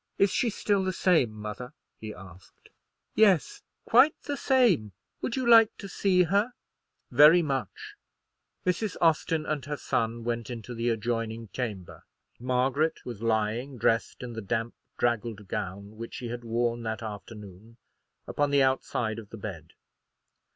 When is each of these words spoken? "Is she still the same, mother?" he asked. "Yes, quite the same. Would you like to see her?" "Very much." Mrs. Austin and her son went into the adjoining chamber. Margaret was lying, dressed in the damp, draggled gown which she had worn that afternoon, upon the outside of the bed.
"Is 0.17 0.31
she 0.31 0.49
still 0.49 0.83
the 0.83 0.93
same, 0.93 1.29
mother?" 1.31 1.73
he 1.99 2.11
asked. 2.11 2.69
"Yes, 3.13 3.61
quite 3.85 4.19
the 4.23 4.35
same. 4.35 4.93
Would 5.21 5.35
you 5.35 5.47
like 5.47 5.77
to 5.77 5.87
see 5.87 6.23
her?" 6.23 6.53
"Very 7.11 7.43
much." 7.43 7.93
Mrs. 8.65 8.97
Austin 8.99 9.45
and 9.45 9.63
her 9.65 9.77
son 9.77 10.23
went 10.23 10.49
into 10.49 10.73
the 10.73 10.89
adjoining 10.89 11.49
chamber. 11.49 12.03
Margaret 12.39 13.05
was 13.05 13.21
lying, 13.21 13.77
dressed 13.77 14.23
in 14.23 14.33
the 14.33 14.41
damp, 14.41 14.73
draggled 14.97 15.47
gown 15.47 15.97
which 15.97 16.15
she 16.15 16.29
had 16.29 16.43
worn 16.43 16.81
that 16.81 17.03
afternoon, 17.03 17.77
upon 18.25 18.49
the 18.49 18.63
outside 18.63 19.19
of 19.19 19.29
the 19.29 19.37
bed. 19.37 19.73